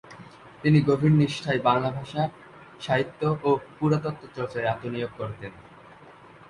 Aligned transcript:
তিনি 0.63 0.79
গভীর 0.81 1.11
নিষ্ঠায় 1.11 1.61
বাংলাভাষা, 1.63 2.23
সাহিত্য 2.81 3.21
ও 3.43 3.49
পুরাতত্ত্বচর্চায় 3.77 4.69
আত্মানিয়োগ 4.69 5.11
করতেন। 5.17 5.51